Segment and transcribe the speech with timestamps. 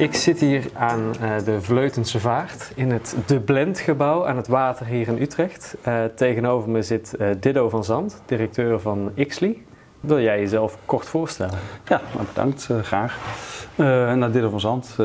[0.00, 4.48] Ik zit hier aan uh, de Vleutense Vaart in het De Blend gebouw aan het
[4.48, 5.76] water hier in Utrecht.
[5.88, 9.64] Uh, tegenover me zit uh, Diddo van Zand, directeur van Ixli.
[10.00, 11.58] Wil jij jezelf kort voorstellen?
[11.84, 13.18] Ja, nou, bedankt, graag.
[13.76, 14.96] nou, Diddo van Zand.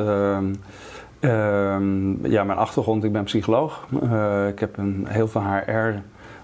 [1.19, 3.87] Ehm, ja, mijn achtergrond, ik ben psycholoog.
[4.47, 5.93] ik heb een, heel veel HR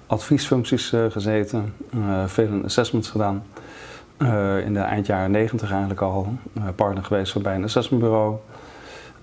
[0.08, 1.74] adviesfuncties gezeten,
[2.26, 3.44] veel assessments gedaan.
[4.22, 8.36] Uh, in de eind jaren negentig eigenlijk al uh, partner geweest bij een assessmentbureau.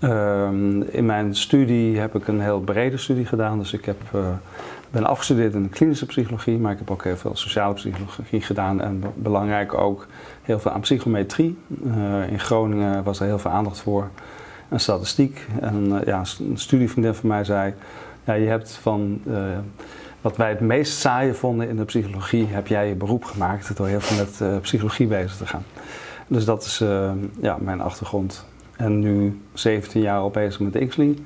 [0.01, 0.49] Uh,
[0.91, 3.59] in mijn studie heb ik een heel brede studie gedaan.
[3.59, 4.21] Dus ik heb, uh,
[4.91, 8.81] ben afgestudeerd in de klinische psychologie, maar ik heb ook heel veel sociale psychologie gedaan.
[8.81, 10.07] En belangrijk ook
[10.43, 11.59] heel veel aan psychometrie.
[12.31, 14.09] in Groningen was er heel veel aandacht voor.
[14.69, 15.47] En statistiek.
[15.61, 17.75] En ja, een studievriendin van mij zei:
[18.25, 19.21] ja, je hebt van
[20.21, 23.87] wat wij het meest saaie vonden in de psychologie, heb jij je beroep gemaakt door
[23.87, 25.65] heel veel met uh, psychologie bezig te gaan.
[26.27, 27.11] Dus dat is uh,
[27.41, 28.45] ja, mijn achtergrond.
[28.77, 31.19] En nu 17 jaar al bezig met Xly.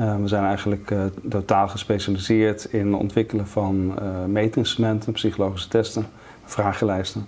[0.00, 0.94] Uh, we zijn eigenlijk
[1.28, 6.06] totaal gespecialiseerd in het ontwikkelen van meetinstrumenten, psychologische testen,
[6.44, 7.26] vragenlijsten.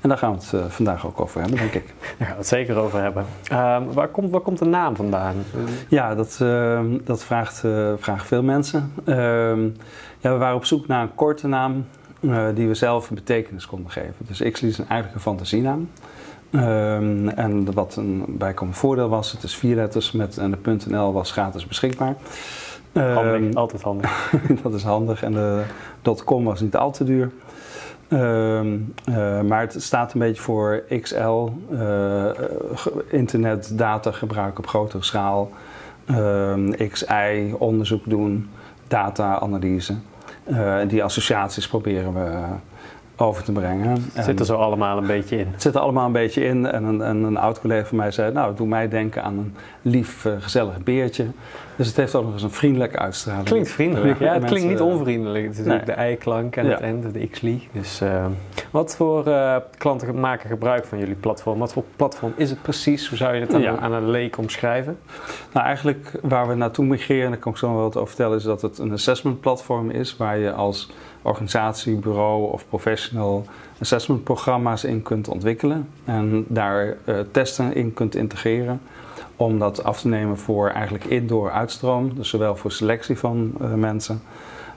[0.00, 1.84] En daar gaan we het uh, vandaag ook over hebben, denk ik.
[2.18, 3.24] Daar gaan we het zeker over hebben.
[3.52, 5.34] Uh, waar, komt, waar komt de naam vandaan?
[5.88, 8.92] Ja, dat, uh, dat vraagt, eh, vragen veel mensen.
[9.04, 9.64] Ehm,
[10.18, 11.86] ja, we waren op zoek naar een korte naam
[12.20, 14.14] eh, die we zelf een betekenis konden geven.
[14.18, 15.90] Dus Xly is een fantasienaam.
[16.50, 21.12] Ehm, en wat een bijkomend voordeel was, het is vier letters met en de .nl
[21.12, 22.14] was gratis beschikbaar.
[22.92, 24.32] Handig, altijd handig.
[24.62, 25.62] dat is handig en de
[26.24, 27.30] .com was niet al te duur.
[28.08, 28.62] Uh,
[29.08, 32.26] uh, maar het staat een beetje voor XL, uh,
[33.10, 35.50] internet data gebruiken op grotere schaal,
[36.06, 38.50] ehm, XI onderzoek doen,
[38.88, 39.94] data-analyse.
[40.44, 42.38] Eh, die associaties proberen we
[43.16, 44.04] over te brengen.
[44.12, 45.48] Het zit er zo allemaal een beetje in.
[45.52, 46.66] Het zit er allemaal een beetje in.
[46.66, 49.54] En een, en een oud collega van mij zei, nou, doe mij denken aan een
[49.82, 51.26] lief, uh, gezellig beertje.
[51.76, 53.44] Dus het heeft ook nog eens een vriendelijke uitstraling.
[53.44, 54.32] Klinkt vriendelijk, ja.
[54.32, 55.46] Het klinkt niet onvriendelijk.
[55.46, 55.78] Het is nee.
[55.78, 56.70] ook de eiklank en ja.
[56.70, 57.68] het end, de Xly.
[57.72, 58.26] Dus uh,
[58.70, 61.58] wat voor uh, klanten maken gebruik van jullie platform?
[61.58, 63.08] Wat voor platform is het precies?
[63.08, 63.76] Hoe zou je het aan, ja.
[63.78, 64.98] aan een leek omschrijven?
[65.52, 68.36] Nou, eigenlijk waar we naartoe migreren, en daar kan ik zo wel wat over vertellen,
[68.36, 70.90] is dat het een assessment platform is waar je als
[71.26, 73.44] organisatie, bureau of professional
[73.80, 78.80] assessment programma's in kunt ontwikkelen en daar uh, testen in kunt integreren
[79.36, 83.74] om dat af te nemen voor eigenlijk indoor uitstroom, dus zowel voor selectie van uh,
[83.74, 84.22] mensen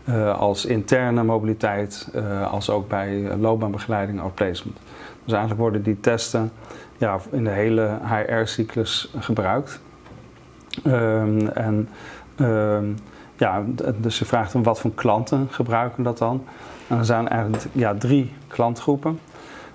[0.10, 2.12] uh, als interne mobiliteit,
[2.52, 4.78] als ook bij loopbaanbegeleiding of placement.
[5.24, 6.52] Dus eigenlijk worden die testen
[6.98, 9.80] ja, in de hele HR-cyclus gebruikt.
[10.86, 11.90] Um, en
[12.40, 12.96] um,
[13.40, 13.64] ja,
[13.98, 16.44] dus je vraagt om wat voor klanten gebruiken dat dan.
[16.88, 19.20] En er zijn eigenlijk ja, drie klantgroepen.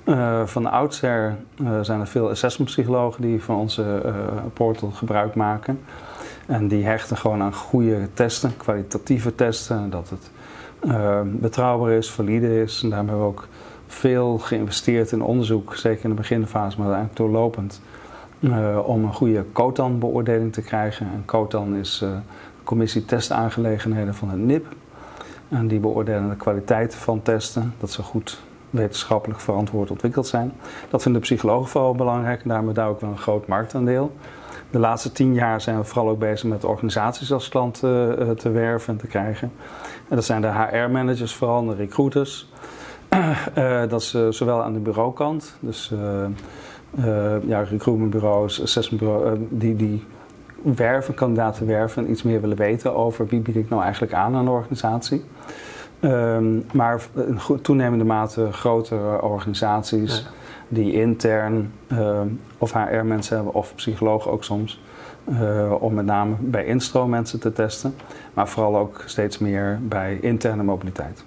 [0.04, 4.12] Uh, van oudsher uh, zijn er veel assessmentpsychologen die van onze uh,
[4.52, 5.80] portal gebruik maken.
[6.46, 9.90] En die hechten gewoon aan goede testen, kwalitatieve testen.
[9.90, 10.30] Dat het
[11.24, 12.82] betrouwbaar is, valide is.
[12.82, 13.48] En daarom hebben we ook
[13.86, 17.80] veel geïnvesteerd in onderzoek, zeker in de beginfase, maar eigenlijk doorlopend.
[18.84, 21.06] om een goede COTAN-beoordeling te krijgen.
[21.06, 22.04] En COTAN is
[22.64, 24.66] commissie testaangelegenheden van het NIP.
[25.48, 30.52] En die beoordelen de kwaliteit van testen, dat ze goed wetenschappelijk verantwoord ontwikkeld zijn.
[30.90, 34.12] Dat vinden de psychologen vooral belangrijk en daarmee daar ook wel een groot marktaandeel.
[34.70, 38.50] De laatste tien jaar zijn we vooral ook bezig met organisaties als klant uh, te
[38.50, 39.52] werven en te krijgen.
[40.08, 42.52] En dat zijn de HR-managers vooral, de recruiters.
[43.58, 45.92] Uh, dat is zowel aan de bureaukant, dus
[47.46, 50.04] ja, recruitmentbureaus, assessmentbureaus, die, die
[50.64, 54.34] werven, kandidaten werven en iets meer willen weten over wie bied ik nou eigenlijk aan
[54.34, 55.24] aan de organisatie.
[56.00, 60.30] Um, maar in toenemende mate grotere organisaties ja.
[60.68, 64.82] die intern um, of HR-mensen hebben of psychologen ook soms.
[65.28, 67.94] Uh, om met name bij instroom mensen te testen,
[68.34, 71.24] maar vooral ook steeds meer bij interne mobiliteit.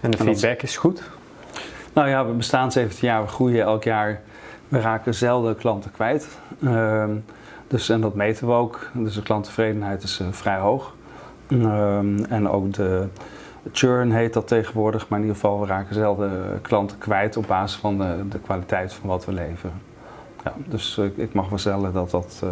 [0.00, 1.02] En de feedback is goed?
[1.92, 4.20] Nou ja, we bestaan 17 jaar, we groeien elk jaar.
[4.68, 6.28] We raken zelden klanten kwijt.
[6.60, 7.04] Uh,
[7.68, 8.90] dus, en dat meten we ook.
[8.92, 10.94] Dus de klanttevredenheid is uh, vrij hoog.
[11.50, 13.06] Um, en ook de
[13.72, 17.80] churn heet dat tegenwoordig, maar in ieder geval we raken zelden klanten kwijt op basis
[17.80, 19.72] van de, de kwaliteit van wat we leveren.
[20.44, 22.50] Ja, dus uh, ik mag wel stellen dat dat uh,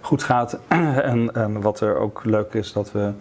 [0.00, 0.58] goed gaat.
[0.68, 3.12] en, en, wat er ook leuk is, dat we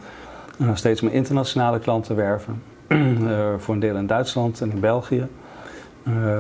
[0.74, 2.64] steeds meer internationale klanten werven.
[3.58, 5.28] voor een deel in Duitsland en in België.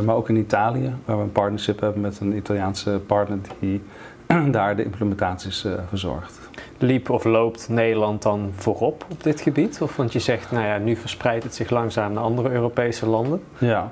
[0.06, 3.82] maar ook in Italië, waar we een partnership hebben met een Italiaanse partner die
[4.52, 6.40] daar de implementaties uh, verzorgt.
[6.78, 9.82] Liep of loopt Nederland dan voorop op dit gebied?
[9.82, 13.42] Of want je zegt, nou ja, nu verspreidt het zich langzaam naar andere Europese landen.
[13.58, 13.92] Ja,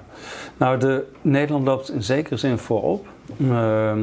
[0.58, 3.08] nou, de, Nederland loopt in zekere zin voorop.
[3.38, 3.94] Uh,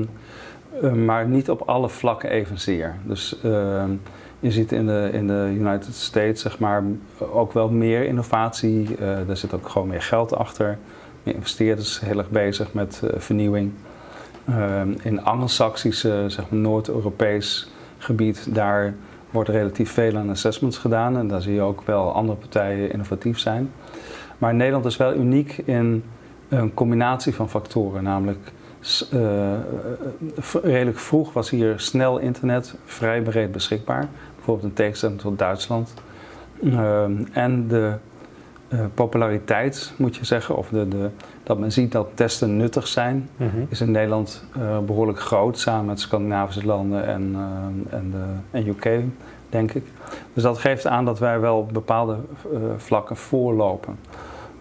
[0.82, 2.96] Eh, maar niet op alle vlakken evenzeer.
[3.02, 3.90] Dus ehm,
[4.40, 6.82] je ziet in de, in de United States zeg maar,
[7.18, 8.88] ook wel meer innovatie.
[8.90, 10.78] Uh, daar zit ook gewoon meer geld achter.
[11.22, 13.72] Meer investeerders heel erg bezig met vernieuwing.
[14.48, 18.94] Ehm, in Anglo-Saxische, zeg maar Noord-Europees gebied, daar
[19.30, 21.16] wordt relatief veel aan assessments gedaan.
[21.16, 23.70] En daar zie je ook wel andere partijen innovatief zijn.
[24.38, 26.04] Maar Nederland is wel uniek in
[26.48, 28.02] een combinatie van factoren.
[28.02, 28.52] Namelijk
[29.14, 29.52] uh,
[30.62, 34.08] redelijk vroeg was hier snel internet vrij breed beschikbaar.
[34.34, 35.94] Bijvoorbeeld in tegenstelling tot Duitsland.
[36.62, 37.02] Uh,
[37.32, 37.92] en de
[38.68, 41.10] uh, populariteit, moet je zeggen, of de, de,
[41.48, 43.66] dat men ziet dat testen nuttig zijn, mm -hmm.
[43.68, 44.44] is in Nederland
[44.86, 47.36] behoorlijk groot, samen met Scandinavische landen en,
[47.90, 49.00] en, de, en UK,
[49.48, 49.84] denk ik.
[50.32, 52.16] Dus dat geeft aan dat wij wel op bepaalde
[52.76, 53.98] vlakken voorlopen.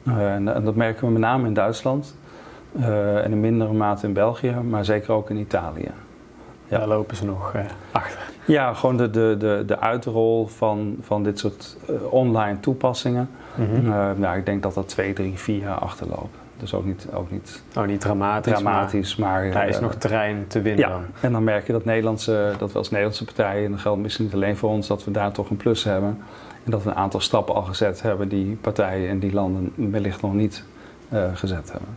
[0.03, 2.15] En, en dat merken we met name in Duitsland.
[2.79, 5.91] En in mindere mate in België, maar zeker ook in Italië.
[6.67, 6.77] Ja.
[6.77, 7.53] Daar lopen ze nog
[7.91, 8.19] achter.
[8.45, 11.77] Ja, gewoon de, de, de, de uitrol van, van dit soort
[12.09, 13.29] online toepassingen.
[13.55, 14.21] Mm -hmm.
[14.21, 16.45] ja, ik denk dat dat twee, drie, vier jaar achterlopen.
[16.59, 20.45] Dus ook niet, ook niet, oh, niet dramatisch, dramatisch maar, maar daar is nog terrein
[20.47, 20.89] te winnen.
[20.89, 24.01] Ja, en dan merk je dat, Nederlandse, dat we als Nederlandse partijen, en dat geldt
[24.01, 26.21] misschien niet alleen voor ons, dat we daar toch een plus hebben.
[26.63, 30.21] En dat we een aantal stappen al gezet hebben die partijen in die landen wellicht
[30.21, 30.63] nog niet
[31.33, 31.89] gezet hebben.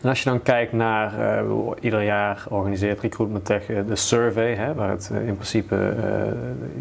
[0.00, 4.74] En als je dan kijkt naar, uh, ieder jaar organiseert Recruitment Tech de survey, hè,
[4.74, 5.94] waar het in principe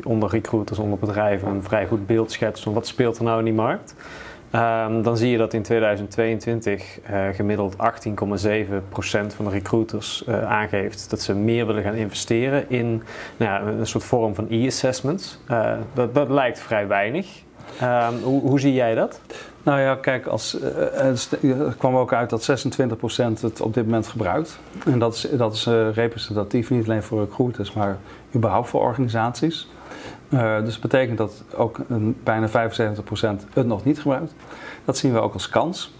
[0.03, 3.45] onder recruiters, onder bedrijven een vrij goed beeld schetst van wat speelt er nou in
[3.45, 3.95] die markt.
[4.55, 7.79] Um, dan zie je dat in 2022 uh, gemiddeld 18,7%
[9.35, 13.03] van de recruiters aangeeft dat ze meer willen gaan investeren in
[13.37, 15.39] nou ja, een soort vorm van e-assessments.
[15.93, 17.27] Dat, dat, lijkt vrij weinig.
[17.81, 19.21] Um, hoe, hoe zie jij dat?
[19.63, 20.57] Nou ja, kijk, als,
[20.91, 21.29] het
[21.77, 24.59] kwam ook uit dat 26% het op dit moment gebruikt.
[24.85, 27.97] En dat is, dat is representatief, niet alleen voor recruiters, maar
[28.35, 29.67] überhaupt voor organisaties.
[30.29, 31.79] Uh, dus dat betekent dat ook
[32.23, 32.51] bijna 75%
[33.53, 34.33] het nog niet gebruikt.
[34.85, 35.95] Dat zien we ook als kans.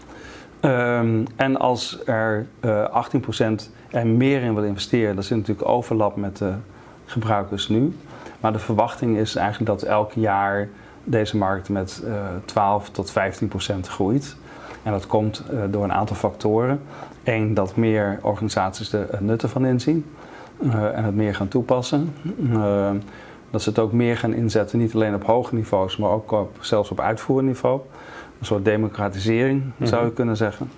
[0.60, 2.68] Um, en als er 18%
[3.90, 6.52] er meer in wil investeren, dat zit natuurlijk overlap met de
[7.06, 7.96] gebruikers nu.
[8.40, 10.68] Maar de verwachting is eigenlijk dat elk jaar
[11.04, 12.12] deze markt met uh,
[12.44, 14.36] 12 tot 15 procent groeit.
[14.82, 16.80] En dat komt uh, door een aantal factoren.
[17.24, 20.04] Eén, dat meer organisaties er nut ervan inzien
[20.60, 22.14] uh, en het meer gaan toepassen.
[23.50, 26.56] Dat ze het ook meer gaan inzetten, niet alleen op hoge niveaus, maar ook op,
[26.60, 27.80] zelfs op uitvoerniveau.
[28.38, 29.86] Een soort democratisering mm -hmm.
[29.86, 30.70] zou je kunnen zeggen.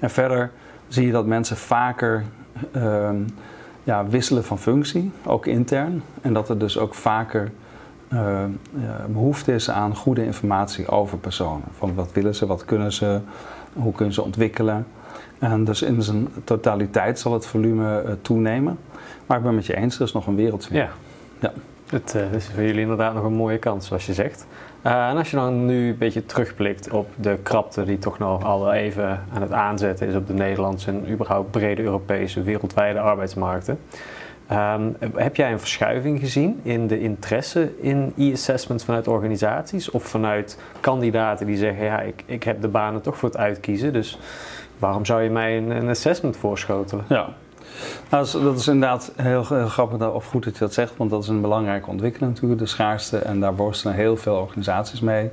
[0.00, 0.50] en verder
[0.88, 2.24] zie je dat mensen vaker
[3.84, 6.02] ja, wisselen van functie, ook intern.
[6.20, 7.50] En dat er dus ook vaker
[8.12, 8.44] uh,
[9.08, 11.64] behoefte is aan goede informatie over personen.
[11.76, 13.20] Van wat willen ze, wat kunnen ze,
[13.72, 14.86] hoe kunnen ze ontwikkelen.
[15.38, 18.78] En dus in zijn totaliteit zal het volume uh, toenemen.
[19.26, 20.68] Maar ik ben met je eens, er is nog een wereld.
[20.70, 20.88] Ja.
[21.38, 21.52] ja.
[21.88, 24.46] Het uh, is voor jullie inderdaad nog een mooie kans, zoals je zegt.
[24.82, 28.72] en als je dan nu een beetje terugblikt op de krapte die toch nog al
[28.72, 33.78] even aan het aanzetten is op de Nederlandse en überhaupt brede Europese wereldwijde arbeidsmarkten.
[34.52, 40.58] Um, heb jij een verschuiving gezien in de interesse in e-assessments vanuit organisaties of vanuit
[40.80, 44.18] kandidaten die zeggen: Ja, ik, ik heb de banen toch voor het uitkiezen, dus
[44.78, 47.04] waarom zou je mij een, een assessment voorschotelen?
[47.08, 47.28] Ja,
[48.10, 51.22] nou, dat is inderdaad heel, heel, grappig of goed dat je dat zegt, want dat
[51.22, 53.18] is een belangrijke ontwikkeling natuurlijk, de schaarste.
[53.18, 55.30] En daar worstelen heel veel organisaties mee.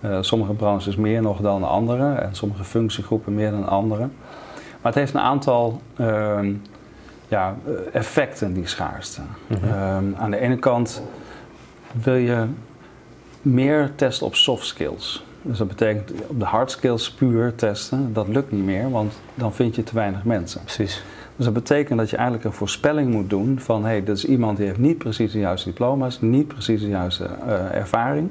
[0.00, 4.08] Uh, sommige branches meer nog dan andere en sommige functiegroepen meer dan andere.
[4.80, 5.80] Maar het heeft een aantal.
[5.96, 6.38] Uh,
[7.28, 9.20] ja, eh, effecten, die schaarste.
[9.46, 9.64] Mhm.
[9.64, 11.02] Ehm, aan de ene kant
[11.92, 12.46] wil je
[13.42, 15.24] meer testen op soft skills.
[15.42, 19.54] Dus dat betekent op de hard skills puur testen, dat lukt niet meer, want dan
[19.54, 20.60] vind je te weinig mensen.
[20.60, 21.02] Precies.
[21.36, 24.24] Dus dat betekent dat je eigenlijk een voorspelling moet doen van hé, hey, dat is
[24.24, 28.30] iemand die heeft niet precies de juiste diploma's, niet precies de juiste uh, ervaring.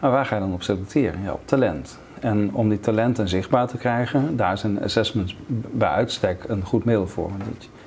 [0.00, 1.22] Maar waar ga je dan op selecteren?
[1.22, 1.98] Ja, op talent.
[2.20, 5.34] En om die talenten zichtbaar te krijgen, daar is een assessment
[5.70, 7.30] bij uitstek een goed middel voor.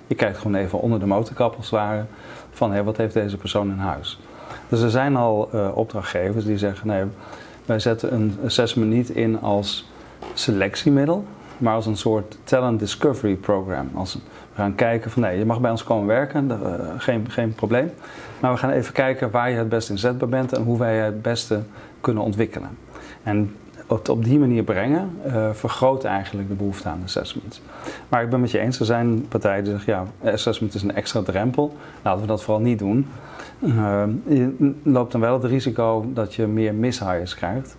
[0.08, 2.06] Je kijkt gewoon even onder de motorkap als het ware
[2.52, 4.20] van hé, wat heeft deze persoon in huis.
[4.70, 7.04] Dus er zijn al uh, opdrachtgevers die zeggen nee,
[7.66, 9.90] wij zetten een assessment niet in als
[10.34, 11.26] selectiemiddel,
[11.58, 13.90] maar als een soort talent discovery program.
[13.94, 14.20] Als we
[14.56, 16.58] gaan kijken van nee, je mag bij ons komen werken, uh,
[16.98, 17.92] geen, geen probleem.
[18.40, 21.02] Maar we gaan even kijken waar je het best inzetbaar bent en hoe wij je
[21.02, 21.62] het beste
[22.02, 22.70] kunnen ontwikkelen.
[23.24, 23.56] En
[23.88, 27.62] het op die manier brengen, uh, vergroot eigenlijk de behoefte aan assessment.
[28.10, 30.96] Maar ik ben met je eens, er zijn partijen die zeggen, ja, assessment is een
[30.96, 31.76] extra drempel.
[32.02, 33.08] Laten we dat vooral niet doen.
[33.60, 37.78] Uh, je loopt dan wel het risico dat je meer mishires krijgt.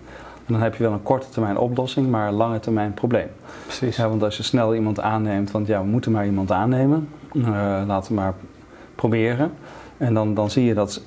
[0.48, 3.28] En dan heb je wel een korte termijn oplossing, maar een lange termijn probleem.
[3.64, 3.96] Precies.
[3.96, 7.82] Ja, want als je snel iemand aanneemt, want ja, we moeten maar iemand aannemen, uh,
[7.86, 8.34] laten we maar
[8.94, 9.52] proberen.
[9.96, 11.02] En dan, dan zie je dat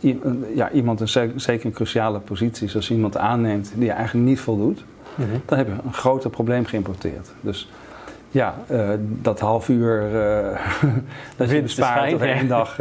[0.56, 4.84] ja, iemand in zeker een cruciale positie, zoals iemand aanneemt die je eigenlijk niet voldoet,
[5.16, 5.42] mm -hmm.
[5.46, 7.32] dan heb je een groter probleem geïmporteerd.
[7.42, 7.70] Dus
[8.30, 10.60] ja, uh, dat half uur uh,
[11.38, 12.78] dat je bespaart of één dag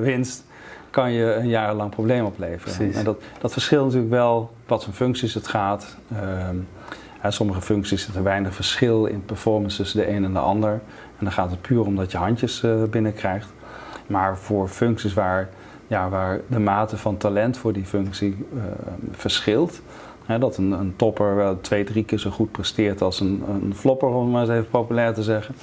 [0.00, 0.44] winst,
[0.92, 2.76] kan je een jarenlang probleem opleveren.
[2.76, 2.96] Precies.
[2.96, 5.96] En dat, dat verschilt natuurlijk wel wat voor functies het gaat.
[6.12, 10.72] Uh, sommige functies zit er weinig verschil in performance tussen de een en de ander.
[11.18, 13.48] En dan gaat het puur om dat je handjes binnenkrijgt.
[14.06, 15.48] Maar voor functies waar,
[15.86, 18.46] ja, waar de mate van talent voor die functie
[19.10, 19.80] verschilt,
[20.26, 24.08] dat een, een, topper wel twee, drie keer zo goed presteert als een, een flopper,
[24.08, 25.54] om het maar eens even populair te zeggen.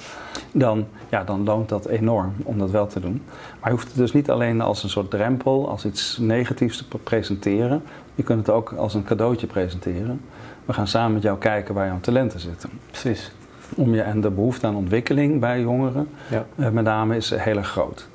[0.52, 3.22] Dan, ja, dan loont dat enorm om dat wel te doen.
[3.60, 6.98] Maar je hoeft het dus niet alleen als een soort drempel, als iets negatiefs te
[6.98, 7.82] presenteren.
[8.14, 10.20] Je kunt het ook als een cadeautje presenteren.
[10.64, 12.70] We gaan samen met jou kijken waar jouw talenten zitten.
[12.86, 13.32] Precies.
[13.76, 16.46] Om je, en de behoefte aan ontwikkeling bij jongeren, ja.
[16.56, 18.08] eh, met name, is heel erg groot.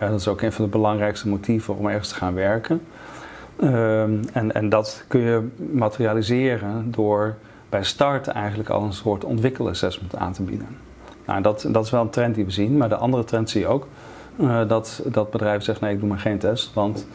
[0.00, 2.80] Ja, dat is ook een van de belangrijkste motieven om ergens te gaan werken.
[3.62, 7.36] Um, en, en dat kun je materialiseren door
[7.68, 10.66] bij start eigenlijk al een soort ontwikkelassessment aan te bieden.
[11.26, 13.60] Nou, dat, dat is wel een trend die we zien, maar de andere trend zie
[13.60, 13.86] je ook.
[14.40, 17.06] Uh, dat, dat bedrijven zeggen, nee, ik doe maar geen test, want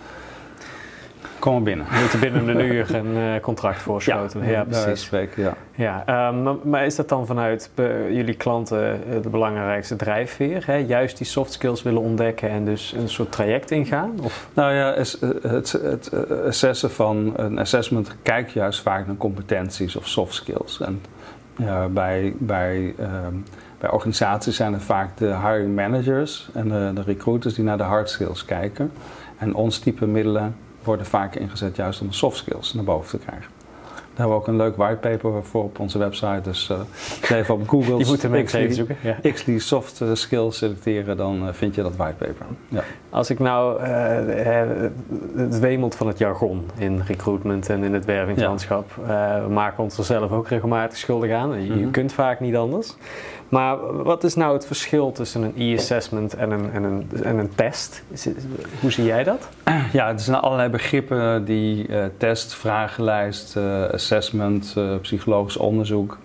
[1.45, 1.85] kom maar binnen.
[1.89, 4.43] We moeten binnen een uur een uh, contract voorschoten.
[4.43, 5.03] Ja, ja precies.
[5.03, 5.53] Spreken, ja.
[5.75, 7.71] Ja, um, maar, maar, is dat dan vanuit
[8.09, 10.63] jullie klanten de belangrijkste drijfveer?
[10.65, 10.75] Hè?
[10.75, 14.11] Juist die soft skills willen ontdekken en dus een soort traject ingaan?
[14.21, 14.47] Of?
[14.53, 16.11] Nou ja, het, het, het
[16.45, 20.81] assessen van een assessment kijkt juist vaak naar competenties of soft skills.
[20.81, 21.01] En
[21.55, 23.07] uh, bij, bij, uh,
[23.79, 27.83] bij organisaties zijn het vaak de hiring managers en de, de recruiters die naar de
[27.83, 28.91] hard skills kijken.
[29.37, 33.25] En ons type middelen worden vaak ingezet juist om de soft skills naar boven te
[33.25, 33.55] krijgen.
[34.15, 36.41] Daar hebben we ook een leuk whitepaper voor op onze website.
[36.43, 36.79] Dus uh,
[37.39, 37.97] even op Google.
[37.97, 38.97] je moet hem even zoeken.
[39.01, 39.31] Ja.
[39.31, 42.45] XLI soft skills selecteren, dan uh, vind je dat whitepaper.
[42.67, 42.83] Ja.
[43.09, 43.87] Als ik nou uh,
[45.35, 48.91] het wemelt van het jargon in recruitment en in het wervingslandschap.
[49.07, 49.43] Ja.
[49.47, 51.63] we maken ons er zelf ook regelmatig schuldig aan.
[51.63, 51.91] Je, mm -hmm.
[51.91, 52.95] kunt vaak niet anders.
[53.49, 57.55] Maar wat is nou het verschil tussen een e-assessment en een, en, een, en een
[57.55, 58.03] test?
[58.79, 59.49] Hoe zie jij dat?
[59.91, 66.17] Ja, er zijn allerlei begrippen die uh, test, vragenlijst, uh, assessment, uh, psychologisch onderzoek.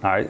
[0.00, 0.26] Nou,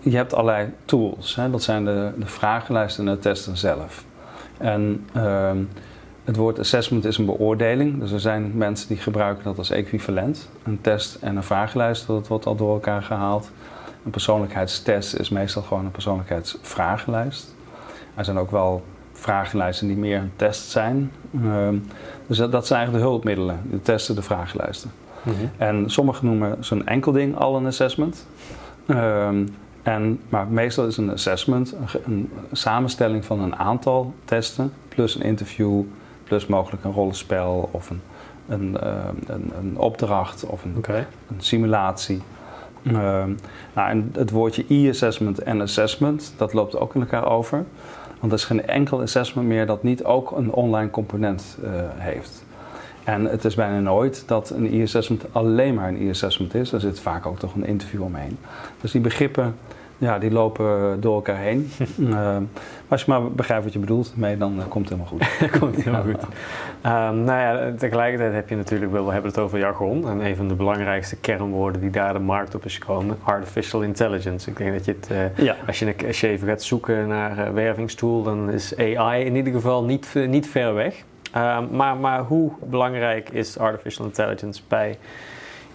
[0.00, 1.36] je hebt allerlei tools.
[1.36, 1.50] Hè?
[1.50, 4.04] Dat zijn de, de vragenlijsten en de testen zelf.
[4.58, 5.58] En ehm,
[6.24, 8.00] het woord assessment is een beoordeling.
[8.00, 10.48] Dus er zijn mensen die gebruiken dat als equivalent.
[10.62, 13.50] Een test en een vragenlijst, dat wordt al door elkaar gehaald.
[14.08, 17.54] Een persoonlijkheidstest is meestal gewoon een persoonlijkheidsvragenlijst.
[18.14, 21.12] Er zijn ook wel vragenlijsten die meer een test zijn.
[21.44, 21.86] Um,
[22.26, 24.90] dus dat, dat, zijn eigenlijk de hulpmiddelen, de testen, de vragenlijsten.
[25.22, 25.50] Mm -hmm.
[25.56, 28.26] En sommigen noemen zo'n enkel ding al een assessment.
[28.86, 35.14] Um, en, maar meestal is een assessment een, een, samenstelling van een aantal testen, plus
[35.14, 35.82] een interview,
[36.24, 38.00] plus mogelijk een rollenspel of een,
[38.48, 41.06] een, uh, een, een opdracht of een, okay.
[41.28, 42.22] een simulatie.
[42.92, 43.24] Uh,
[43.74, 47.64] nou, en het woordje e-assessment en assessment, dat loopt ook in elkaar over.
[48.20, 52.44] Want er is geen enkel assessment meer dat niet ook een online component uh, heeft.
[53.04, 56.72] En het is bijna nooit dat een e-assessment alleen maar een e-assessment is.
[56.72, 58.38] Er zit vaak ook toch een interview omheen.
[58.80, 59.54] Dus die begrippen,
[59.98, 61.70] ja, die lopen door elkaar heen.
[61.98, 62.36] uh,
[62.88, 65.50] als je maar begrijpt wat je bedoelt mee, dan uh, komt het helemaal goed.
[65.60, 66.22] komt helemaal goed.
[66.22, 70.08] Um, nou ja, tegelijkertijd heb je natuurlijk wel, we hebben het over jargon.
[70.08, 74.50] En een van de belangrijkste kernwoorden die daar de markt op is gekomen, artificial intelligence.
[74.50, 75.56] Ik denk dat je het, ja.
[75.66, 79.52] als, je, als je even gaat zoeken naar uh, wervingstool, dan is AI in ieder
[79.52, 80.94] geval niet, niet ver weg.
[81.36, 84.98] Uh, maar, maar hoe belangrijk is artificial intelligence bij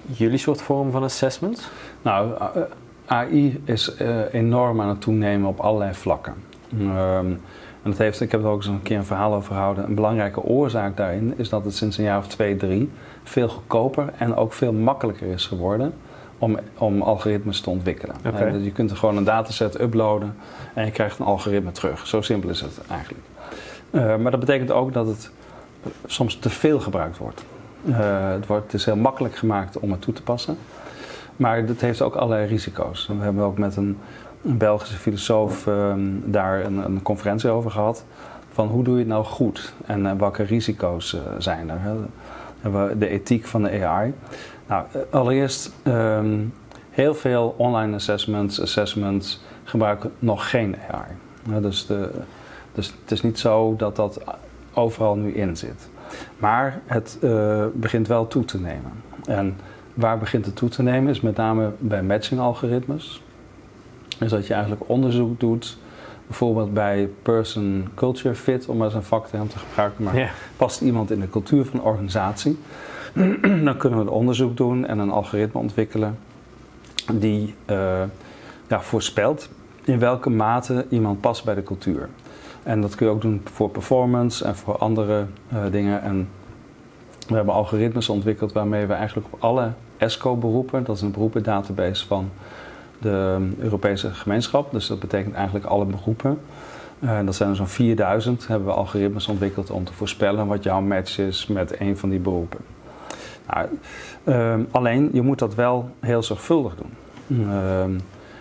[0.06, 1.72] jullie soort vorm van assessment?
[2.02, 2.34] Nou,
[3.06, 6.34] AI is uh, enorm aan het toenemen op allerlei vlakken.
[6.80, 7.42] Um,
[7.84, 9.86] en dat heeft, ik heb er ook eens een keer een verhaal over gehouden.
[9.86, 12.90] Een belangrijke oorzaak daarin is dat het sinds een jaar of twee, drie
[13.24, 15.94] veel goedkoper en ook veel makkelijker is geworden
[16.38, 18.16] om, om algoritmes te ontwikkelen.
[18.26, 18.48] Okay.
[18.48, 20.36] Uh, dus je kunt er gewoon een dataset uploaden
[20.74, 22.08] en je krijgt een algoritme terug.
[22.08, 23.24] Zo simpel is het eigenlijk.
[23.92, 25.32] Uh, maar dat betekent ook dat het
[26.06, 27.46] soms te veel gebruikt wordt.
[27.86, 28.64] Uh, het, wordt.
[28.64, 30.58] het is heel makkelijk gemaakt om het toe te passen.
[31.36, 33.08] Maar dat heeft ook allerlei risico's.
[33.08, 33.98] We hebben ook met een,
[34.46, 38.06] Belgische filosoof um, daar een, een, conferentie over gehad.
[38.52, 41.80] Van hoe doe je het nou goed en uh, welke risico's uh, zijn er?
[41.82, 42.98] Hè?
[42.98, 44.14] De ethiek van de AI.
[44.68, 46.54] Nou, allereerst, um,
[46.90, 51.62] heel veel online assessments, assessments gebruiken nog geen AI.
[51.62, 52.10] Dus, de,
[52.74, 54.24] dus het is niet zo dat dat
[54.74, 55.90] overal nu in zit.
[56.38, 57.18] Maar het
[57.74, 58.92] begint wel toe te nemen.
[59.26, 59.56] En
[59.94, 63.22] Waar begint het toe te nemen is met name bij matching-algoritmes.
[64.20, 65.78] Dus dat je eigenlijk onderzoek doet,
[66.28, 70.04] bijvoorbeeld bij person culture fit, om maar eens een vakterm te gebruiken.
[70.04, 70.30] Maar Ja.
[70.58, 72.58] past iemand in de cultuur van een organisatie?
[73.66, 76.18] Dan kunnen we een onderzoek doen en een algoritme ontwikkelen
[77.14, 78.02] die eh,
[78.68, 79.50] ja, voorspelt
[79.84, 82.10] in welke mate iemand past bij de cultuur.
[82.64, 86.02] En dat kun je ook doen voor performance en voor andere eh, dingen.
[86.02, 86.28] En
[87.28, 92.30] we hebben algoritmes ontwikkeld waarmee we eigenlijk op alle ESCO-beroepen, dat is een beroependatabase van
[93.00, 96.40] de Europese gemeenschap, dus dat betekent eigenlijk alle beroepen.
[97.00, 100.82] Eh, dat zijn er zo'n 4000, hebben we algoritmes ontwikkeld om te voorspellen wat jouw
[100.82, 102.60] match is met een van die beroepen.
[103.48, 103.68] Nou,
[104.24, 106.92] ehm, alleen, je moet dat wel heel zorgvuldig doen.
[107.50, 107.92] Ehm,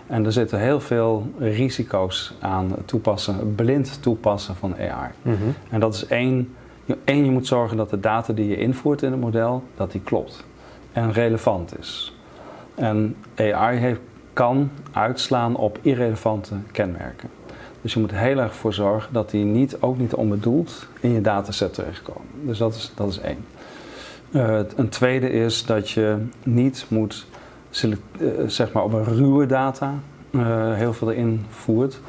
[0.07, 5.11] en er zitten heel veel risico's aan het toepassen, blind toepassen van AI.
[5.23, 5.37] Mhm.
[5.71, 6.55] En dat is één,
[7.05, 10.01] één, je moet zorgen dat de data die je invoert in het model, dat die
[10.01, 10.45] klopt
[10.93, 12.17] en relevant is.
[12.75, 14.01] En AI heeft,
[14.33, 17.29] kan uitslaan op irrelevante kenmerken.
[17.83, 21.11] Dus je moet er heel erg voor zorgen dat die niet, ook niet onbedoeld in
[21.13, 22.27] je dataset terechtkomen.
[22.41, 23.45] Dus dat is, dat is één.
[24.31, 27.27] Het- een tweede is dat je niet moet
[27.81, 27.89] eh,
[28.47, 29.95] zeg maar op een ruwe data
[30.31, 32.01] eh, heel veel erin voert,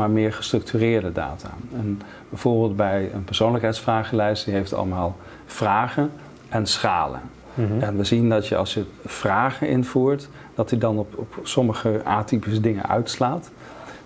[0.00, 1.50] maar meer gestructureerde data.
[1.72, 5.16] En bijvoorbeeld bij een persoonlijkheidsvragenlijst, die heeft allemaal
[5.46, 6.10] vragen
[6.48, 7.20] en schalen.
[7.54, 7.80] Mhm.
[7.80, 12.00] En we zien dat je als je vragen invoert, dat die dan op, op sommige
[12.04, 13.50] atypische dingen uitslaat.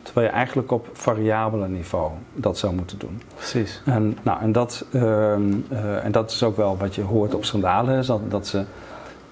[0.02, 3.22] Terwijl je eigenlijk op variabele niveau dat zou moeten doen.
[3.34, 3.82] Precies.
[3.84, 7.44] En, nou, en, dat, ehm, eh, en dat is ook wel wat je hoort op
[7.44, 8.64] schandalen, is dat, dat, ze,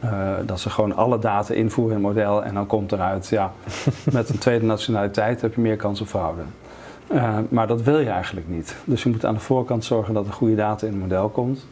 [0.02, 3.52] eh, dat ze gewoon alle data invoeren in het model en dan komt eruit, ja,
[4.12, 6.42] met een tweede nationaliteit heb je meer kans op fraude.
[7.06, 8.76] Eh, maar dat wil je eigenlijk niet.
[8.84, 11.66] Dus je moet aan de voorkant zorgen dat er goede data in het model komt.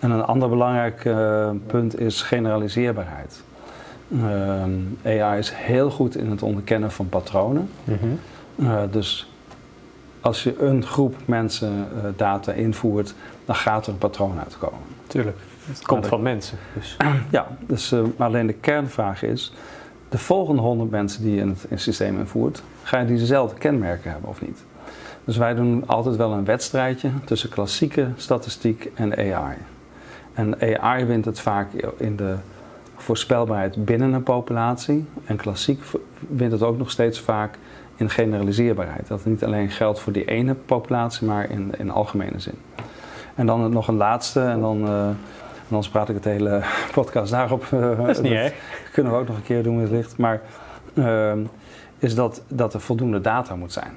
[0.00, 3.42] En een ander belangrijk eh, punt is generaliseerbaarheid.
[5.04, 7.70] AI is heel goed in het onderkennen van patronen.
[7.84, 8.90] Mhm.
[8.90, 9.32] Dus
[10.20, 13.14] als je een groep mensen data invoert,
[13.44, 14.80] dan gaat er een patroon uitkomen.
[15.06, 15.36] Tuurlijk.
[15.66, 16.58] Het komt van mensen.
[16.74, 16.96] Dus.
[17.30, 19.52] Ja, dus, maar alleen de kernvraag is:
[20.08, 24.10] de volgende 100 mensen die je in het, systeem invoert, ga je die dezelfde kenmerken
[24.10, 24.64] hebben of niet?
[25.24, 29.56] Dus wij doen altijd wel een wedstrijdje tussen klassieke statistiek en AI.
[30.34, 32.36] En AI wint het vaak in de
[32.96, 35.04] voorspelbaarheid binnen een populatie.
[35.24, 35.82] En klassiek
[36.18, 37.58] wint het ook nog steeds vaak
[37.96, 39.08] in generaliseerbaarheid.
[39.08, 42.58] Dat het niet alleen geldt voor die ene populatie, maar in, in algemene zin.
[43.34, 45.08] En dan nog een laatste, en dan, uh,
[45.70, 47.66] anders praat ik het hele podcast daarop.
[47.70, 48.52] Dat is niet.
[48.92, 50.16] Kunnen we ook nog een keer doen wellicht.
[50.16, 50.40] Maar
[50.94, 51.32] uh,
[51.98, 53.92] is dat, dat er voldoende data moet zijn.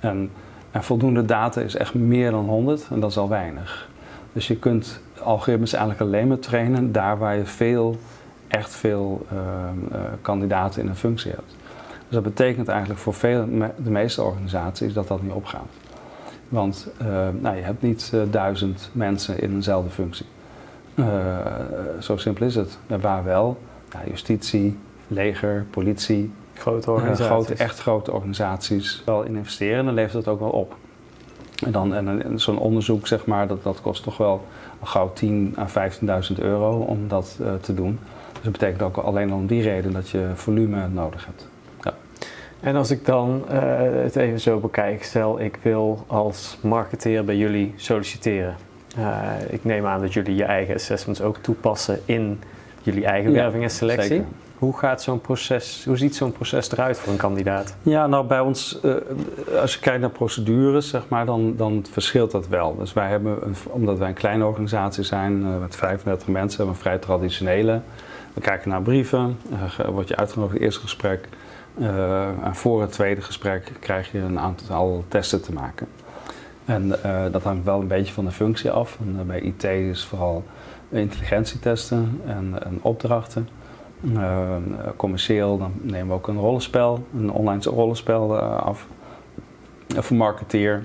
[0.00, 0.30] En,
[0.70, 3.88] en voldoende data is echt meer dan 100 en dat is al weinig.
[4.32, 7.96] Dus je kunt algoritmes eigenlijk alleen maar trainen daar waar je veel,
[8.48, 9.38] echt veel uh,
[10.22, 11.56] kandidaten in een functie hebt.
[11.78, 15.68] Dus dat betekent eigenlijk voor veel, de meeste organisaties dat dat niet opgaat.
[16.48, 17.06] Want uh,
[17.40, 20.26] nou, je hebt niet uh, duizend mensen in eenzelfde functie.
[20.98, 21.06] Uh,
[22.00, 22.78] zo simpel is het.
[23.00, 23.58] Waar wel,
[23.92, 27.26] ja, justitie, leger, politie, grote organisaties.
[27.26, 30.76] grote, echt grote organisaties wel in investeren, dan levert dat ook wel op.
[31.64, 34.44] En dan en, en zo'n onderzoek, zeg maar, dat, dat kost toch wel
[34.82, 35.66] gauw 10 à
[36.32, 37.98] 15.000 euro om dat te doen.
[38.32, 41.48] Dus dat betekent ook alleen al om die reden dat je volume nodig hebt.
[41.82, 41.94] Ja.
[42.60, 43.58] En als ik dan uh,
[44.02, 48.56] het even zo bekijk, stel ik wil als marketeer bij jullie solliciteren.
[48.98, 52.40] Uh, ik neem aan dat jullie je eigen assessments ook toepassen in
[52.82, 54.08] jullie eigen Ja, werving en selectie.
[54.08, 54.26] zeker.
[54.58, 57.76] Hoe gaat zo'n proces, hoe ziet zo'n proces eruit voor een kandidaat?
[57.82, 58.94] Ja, nou bij ons, uh,
[59.60, 62.76] als je kijkt naar procedures, zeg maar, dan, dan verschilt dat wel.
[62.76, 66.66] Dus wij hebben, een, omdat wij een kleine organisatie zijn uh, met 35 mensen, hebben
[66.66, 67.80] we een vrij traditionele.
[68.34, 69.38] We kijken naar brieven,
[69.90, 71.28] word je uitgenodigd in het eerste gesprek.
[72.42, 75.86] En voor het tweede gesprek krijg je een aantal testen te maken.
[76.68, 78.98] En uh, dat hangt wel een beetje van de functie af.
[79.00, 80.44] En, uh, bij IT is vooral
[80.88, 83.48] intelligentietesten en, en opdrachten.
[84.02, 84.56] Uh,
[84.96, 88.86] commercieel dan nemen we ook een rollenspel, een online rollenspel af.
[89.88, 90.84] Voor marketeer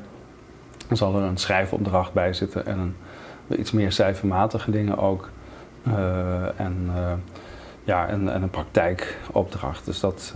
[0.87, 5.29] dan zal er een schrijfopdracht bij zitten en een, iets meer cijfermatige dingen ook.
[6.55, 6.91] En,
[7.83, 9.85] ja, en, een praktijkopdracht.
[9.85, 10.31] Dus dat,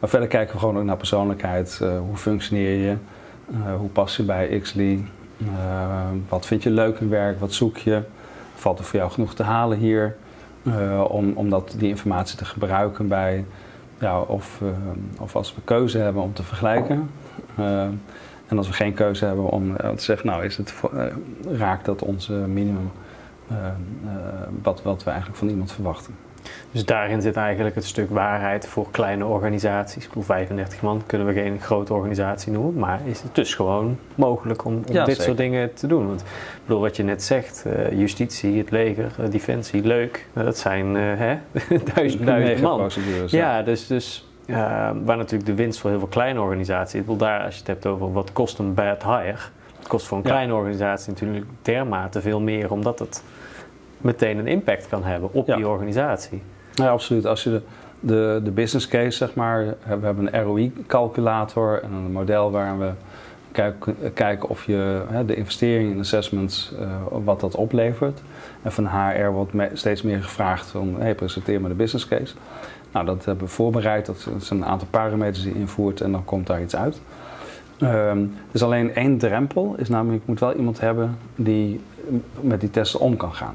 [0.00, 1.78] maar verder kijken we gewoon ook naar persoonlijkheid.
[1.78, 2.96] hoe functioneer je?
[3.78, 4.98] Hoe pas je bij XLE?
[6.28, 7.40] wat vind je leuk in werk?
[7.40, 8.02] Wat zoek je?
[8.54, 10.16] Valt er voor jou genoeg te halen hier?
[10.62, 13.44] Uh, om, om dat, die informatie te gebruiken bij,
[13.98, 14.60] ja, of,
[15.18, 17.10] of als we keuze hebben om te vergelijken.
[18.46, 20.74] En als we geen keuze hebben om te zeggen, nou is het,
[21.48, 22.90] raakt dat onze minimum
[24.62, 26.14] wat, wat we eigenlijk van iemand verwachten.
[26.70, 30.02] Dus daarin zit eigenlijk het stuk waarheid voor kleine organisaties.
[30.02, 33.98] Ik bedoel, 35 man kunnen we geen grote organisatie noemen, maar is het dus gewoon
[34.14, 36.06] mogelijk om, om dit soort dingen te doen.
[36.06, 36.26] Want ik
[36.66, 41.02] bedoel, wat je net zegt, uh, justitie, het leger, uh, defensie, leuk, dat zijn uh,
[41.02, 41.38] hè,
[41.94, 42.90] duizend, duizend man.
[43.26, 44.28] Ja, dus, dus
[45.04, 47.68] waar natuurlijk de winst voor heel veel kleine organisaties, ik bedoel, daar als je het
[47.68, 49.38] hebt over wat kost een bad hire,
[49.78, 53.22] het kost voor een kleine organisatie natuurlijk dermate veel meer, omdat het
[53.98, 56.42] meteen een impact kan hebben op die organisatie.
[56.74, 57.26] Ja, absoluut.
[57.26, 57.62] Als je de,
[58.00, 62.90] de, de business case, zeg maar, we hebben een ROI-calculator en een model waarin we
[64.14, 66.88] kijken, of je hè, de investering in assessments, uh,
[67.24, 68.22] wat dat oplevert.
[68.62, 72.34] En van HR wordt steeds meer gevraagd van, hey, presenteer me de business case.
[72.92, 74.06] Nou, dat hebben we voorbereid.
[74.06, 77.00] Dat zijn een aantal parameters die je invoert en dan komt daar iets uit.
[77.80, 81.80] Um, dus alleen één drempel is namelijk, je moet wel iemand hebben die
[82.40, 83.54] met die testen om kan gaan.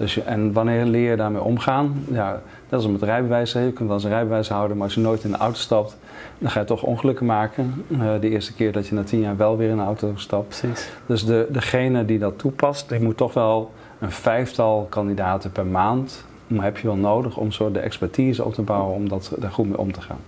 [0.00, 2.04] Dus en wanneer leer je daarmee omgaan?
[2.10, 3.52] Ja, dat is met rijbewijs.
[3.52, 5.96] Je kunt wel eens een rijbewijs houden, maar als je nooit in de auto stapt,
[6.38, 7.84] dan ga je toch ongelukken maken.
[7.88, 10.60] Uh, de eerste keer dat je na tien jaar wel weer in de auto stapt.
[10.60, 10.90] Precies.
[11.06, 16.24] Dus de, degene die dat toepast, die moet toch wel een vijftal kandidaten per maand
[16.50, 19.50] maar heb je wel nodig om zo de expertise op te bouwen om dat, daar
[19.50, 20.20] goed mee om te gaan.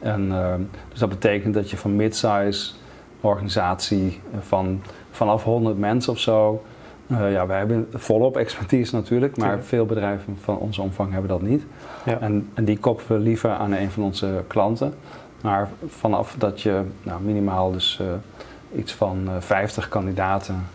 [0.00, 0.54] En, uh,
[0.88, 2.72] dus dat betekent dat je van mid-size
[3.20, 6.62] organisatie van vanaf 100 mensen of zo
[7.06, 11.42] uh, ja, wij hebben volop expertise natuurlijk, maar veel bedrijven van onze omvang hebben dat
[11.42, 11.62] niet.
[12.04, 12.18] Ja.
[12.20, 14.94] En, en, die koppelen we liever aan een van onze klanten.
[15.42, 20.66] Maar vanaf dat je nou, minimaal dus uh, iets van 50 kandidaten,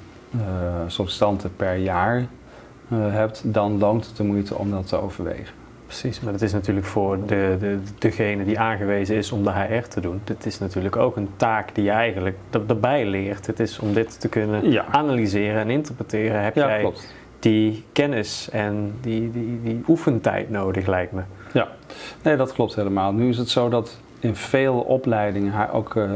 [0.88, 2.26] sollicitanten per jaar
[2.94, 5.54] hebt, dan loont het de moeite om dat te overwegen.
[5.90, 9.88] Precies, maar dat is natuurlijk voor de, de, degene die aangewezen is om de HR
[9.88, 10.22] te doen.
[10.24, 13.48] Het is natuurlijk ook een taak die je eigenlijk erbij leert.
[13.48, 16.44] Het is om dit te kunnen analyseren en interpreteren.
[16.44, 17.14] Heb jij klopt.
[17.40, 21.22] die kennis en die, die, die oefentijd nodig, lijkt me.
[21.54, 21.68] Ja,
[22.24, 23.14] nee, dat klopt helemaal.
[23.14, 26.12] Nu is het zo dat in veel opleidingen, ook uh,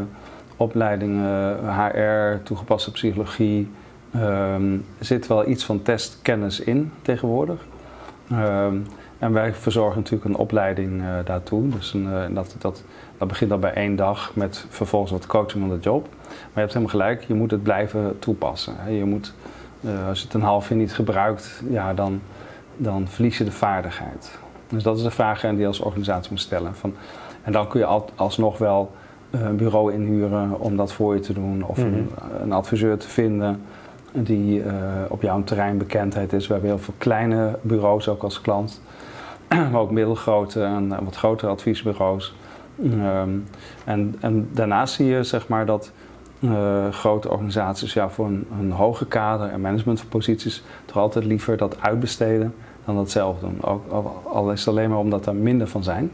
[0.58, 3.72] opleidingen HR, toegepaste psychologie,
[4.16, 7.66] um, zit wel iets van testkennis in tegenwoordig.
[8.32, 8.86] Um,
[9.24, 11.70] en wij verzorgen natuurlijk een opleiding uh, daartoe.
[11.70, 12.84] Dus een, uh, dat, dat,
[13.18, 16.08] dat begint al bij één dag met vervolgens wat coaching on the job.
[16.28, 18.74] Maar je hebt helemaal gelijk, je moet het blijven toepassen.
[18.78, 18.90] Hè.
[18.90, 19.34] Je moet,
[19.82, 22.22] uh, als je het een half jaar niet gebruikt, ja, dan,
[22.78, 24.40] dan verlies je de vaardigheid.
[24.70, 26.76] Dus dat is de vraag die je als organisatie moet stellen.
[26.76, 26.94] Van,
[27.44, 28.92] en dan kun je al, alsnog wel
[29.30, 31.64] een bureau inhuren om dat voor je te doen.
[31.66, 31.94] Of mm -hmm.
[31.94, 32.10] een,
[32.42, 33.62] een, adviseur te vinden
[34.12, 34.64] die
[35.08, 36.48] op jouw terrein bekendheid is.
[36.48, 38.82] We hebben heel veel kleine bureaus ook als klant.
[39.72, 42.36] maar ook middelgrote en wat grotere adviesbureaus.
[42.84, 43.46] Um,
[43.86, 45.92] en, en daarnaast zie je zeg maar dat
[46.40, 51.82] uh, grote organisaties ja, voor een, een hoge kader en managementposities toch altijd liever dat
[51.82, 52.54] uitbesteden
[52.86, 53.58] dan dat zelf doen.
[53.62, 53.84] Ook,
[54.24, 56.12] al is het alleen maar omdat er minder van zijn.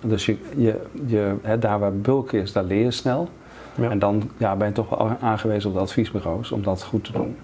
[0.00, 3.28] Dus je, je, je, hè, daar waar bulk is, daar leer je snel.
[3.74, 3.90] Ja.
[3.90, 7.12] En dan ja, ben je toch wel aangewezen op de adviesbureaus om dat goed te
[7.12, 7.36] doen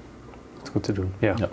[0.68, 1.12] goed te doen.
[1.18, 1.32] Ja.
[1.36, 1.48] ja.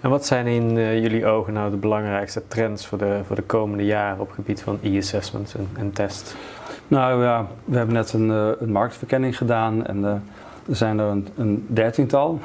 [0.00, 3.42] En wat zijn in uh, jullie ogen nou de belangrijkste trends voor de, voor de
[3.42, 6.36] komende jaren op het gebied van e-assessments en, en test?
[6.88, 10.10] Nou ja, we hebben net een, uh, een marktverkenning gedaan en uh,
[10.68, 12.38] er zijn er een, een dertiental.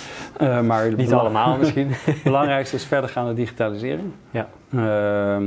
[0.66, 1.88] maar Niet allemaal misschien.
[1.90, 4.12] Het belangrijkste is verdergaande digitalisering.
[4.30, 4.48] Ja.
[4.72, 5.44] Ehm,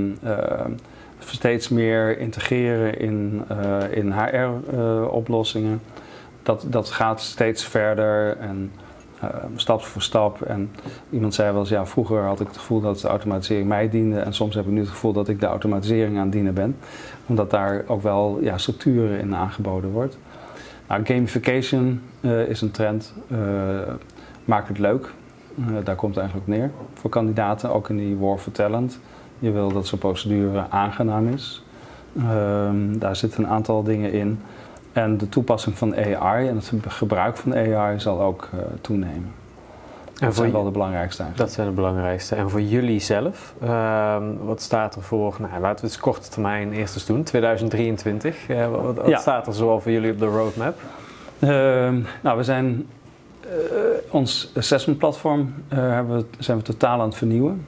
[1.20, 3.44] steeds meer integreren in,
[3.92, 5.82] in HR-oplossingen.
[6.44, 8.91] dat, dat gaat steeds verder en uh,
[9.56, 10.42] stap voor stap.
[10.42, 10.72] En
[11.10, 14.20] iemand zei wel eens, ja, vroeger had ik het gevoel dat de automatisering mij diende.
[14.20, 16.78] En soms heb ik nu het gevoel dat ik de automatisering aan het dienen ben.
[17.26, 20.18] Omdat daar ook wel ja, structuren in aangeboden wordt.
[20.88, 23.14] Nou, gamification uh, is een trend.
[23.32, 23.38] Uh,
[24.46, 25.14] maak het leuk.
[25.84, 26.72] daar komt het eigenlijk op neer.
[26.94, 29.00] Voor kandidaten, ook in die war for talent.
[29.40, 31.64] Je wil dat zo'n procedure aangenaam is.
[32.18, 34.40] Ehm, daar zitten een aantal dingen in.
[34.94, 39.34] En de toepassing van AI en het gebruik van AI zal ook uh, toenemen.
[40.22, 41.50] En dat zijn wel de belangrijkste eigenlijk.
[41.50, 42.36] Dat zijn de belangrijkste.
[42.36, 46.74] En voor jullie zelf, uh, wat staat er voor, nou, laten we het korte termijn
[46.74, 48.50] eerst eens doen, 2023.
[48.50, 49.20] Uh, wat, wat ja.
[49.20, 50.78] staat er zoal voor jullie op de roadmap?
[51.40, 52.88] Ehm, nou, we zijn
[53.46, 53.52] uh,
[54.10, 57.66] ons assessment platform hebben we, zijn we totaal aan het vernieuwen.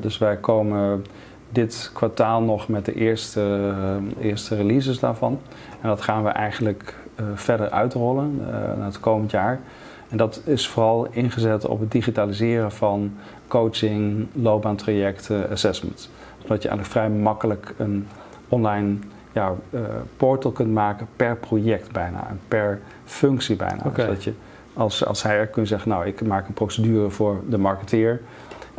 [0.00, 1.04] dus wij komen
[1.50, 3.72] dit kwartaal nog met de eerste,
[4.20, 5.38] eerste releases daarvan.
[5.80, 9.60] En dat gaan we eigenlijk uh, verder uitrollen uh, naar het komend jaar.
[10.08, 13.12] En dat is vooral ingezet op het digitaliseren van
[13.48, 16.08] coaching, loopbaantrajecten, assessments.
[16.42, 18.06] Zodat je eigenlijk vrij makkelijk een
[18.48, 18.96] online
[19.32, 19.80] ja, uh,
[20.16, 23.82] portal kunt maken per project bijna en per functie bijna.
[23.86, 24.04] Okay.
[24.04, 24.32] Zodat je
[24.74, 28.20] als, als HR kunt zeggen, nou ik maak een procedure voor de marketeer.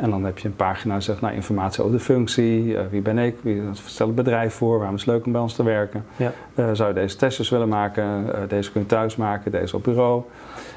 [0.02, 3.18] En dan heb je een pagina die zegt, nou, informatie over de functie, wie ben
[3.18, 6.04] ik, wie stel het bedrijf voor, waarom is het leuk om bij ons te werken.
[6.16, 6.32] Ja.
[6.74, 10.22] zou je deze testjes willen maken, deze kun je thuis maken, deze op bureau.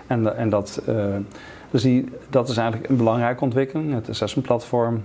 [0.08, 0.82] En, en dat,
[1.72, 5.04] dus die, dat is eigenlijk een belangrijke ontwikkeling, het assessment platform.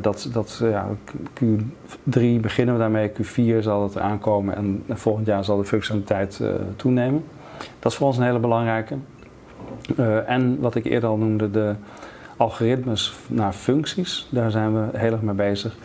[0.00, 0.86] dat, dat, ja,
[1.34, 6.40] Q3 beginnen we daarmee, Q4 zal het aankomen en volgend jaar zal de functionaliteit
[6.76, 7.24] toenemen.
[7.78, 8.94] Dat is voor ons een hele belangrijke.
[10.26, 11.74] En wat ik eerder al noemde, de
[12.38, 15.76] algoritmes naar functies, daar zijn we heel erg mee bezig.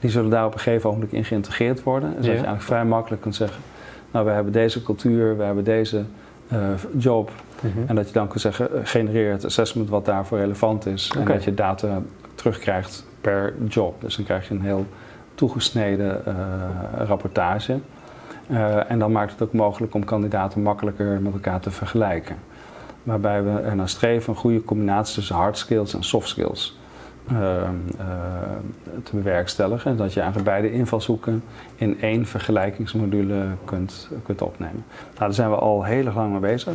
[0.00, 2.08] Die zullen daar op een gegeven moment in geïntegreerd worden.
[2.08, 3.62] Dus dat je eigenlijk vrij makkelijk kunt zeggen,
[4.10, 6.04] nou we hebben deze cultuur, we hebben deze
[6.52, 6.58] uh,
[6.96, 7.30] job.
[7.62, 7.84] Mm -hmm.
[7.86, 11.10] En dat je dan kunt zeggen, uh, genereer het assessment wat daarvoor relevant is.
[11.10, 11.22] Okay.
[11.22, 12.02] En dat je data
[12.34, 14.00] terugkrijgt per job.
[14.00, 14.86] Dus dan krijg je een heel
[15.34, 16.22] toegesneden
[16.96, 17.78] rapportage.
[18.50, 22.36] Uh, en dan maakt het ook mogelijk om kandidaten makkelijker met elkaar te vergelijken.
[23.08, 26.78] Waarbij we er naar streven een goede combinatie tussen hard skills en soft skills
[27.32, 27.62] uh, uh,
[29.02, 29.96] te bewerkstelligen.
[29.96, 31.42] Dat je eigenlijk beide invalshoeken
[31.76, 34.84] in één vergelijkingsmodule kunt, kunt opnemen.
[34.88, 36.72] Nou, daar zijn we al heel lang mee bezig.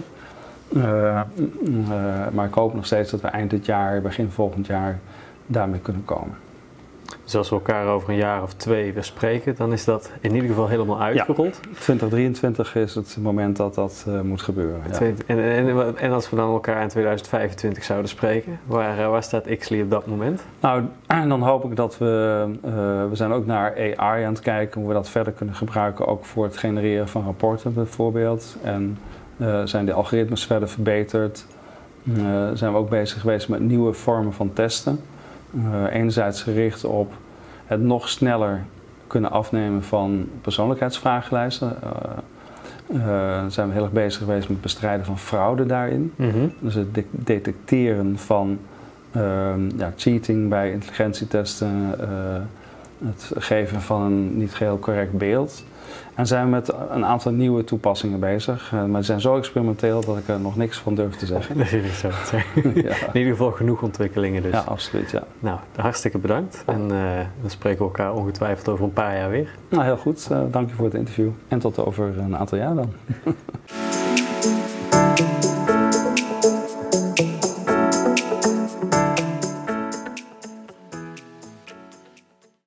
[2.31, 4.99] maar ik hoop nog steeds dat we eind dit jaar, begin volgend jaar
[5.45, 6.35] daarmee kunnen komen.
[7.23, 10.33] Dus als we elkaar over een jaar of twee weer spreken, dan is dat in
[10.33, 11.59] ieder geval helemaal uitgerold.
[11.61, 14.81] Ja, 2023 is het moment dat dat uh, moet gebeuren.
[14.91, 14.99] Ja.
[14.99, 19.81] En, en, en, als we dan elkaar in 2025 zouden spreken, waar, waar staat Xly
[19.81, 20.43] op dat moment?
[20.59, 22.71] Nou, en dan hoop ik dat we, uh,
[23.09, 26.25] we zijn ook naar AI aan het kijken, hoe we dat verder kunnen gebruiken, ook
[26.25, 28.55] voor het genereren van rapporten bijvoorbeeld.
[28.63, 28.97] En
[29.63, 31.45] zijn de algoritmes verder verbeterd?
[32.53, 34.99] zijn we ook bezig geweest met nieuwe vormen van testen?
[35.55, 37.13] Uh, enerzijds gericht op
[37.65, 38.63] het nog sneller
[39.07, 41.77] kunnen afnemen van persoonlijkheidsvragenlijsten.
[42.87, 46.13] Uh, zijn we heel erg bezig geweest met het bestrijden van fraude daarin.
[46.15, 46.53] Mm -hmm.
[46.59, 48.59] Dus het de detecteren van
[49.11, 51.95] ehm, ja, cheating bij intelligentietesten,
[53.05, 55.63] het geven van een niet geheel correct beeld.
[56.15, 58.71] En zijn we met een aantal nieuwe toepassingen bezig.
[58.73, 61.57] Uh, maar ze zijn zo experimenteel dat ik er nog niks van durf te zeggen.
[61.63, 62.07] Dat is zo
[62.63, 62.95] ja.
[63.13, 64.51] In ieder geval genoeg ontwikkelingen dus.
[64.51, 65.11] Ja, absoluut.
[65.11, 65.23] Ja.
[65.39, 66.63] Nou, hartstikke bedankt.
[66.65, 66.99] En uh,
[67.41, 69.55] dan spreken we elkaar ongetwijfeld over een paar jaar weer.
[69.69, 70.27] Nou, heel goed.
[70.31, 71.29] Uh, dank je voor het interview.
[71.47, 72.93] En tot over een aantal jaar dan.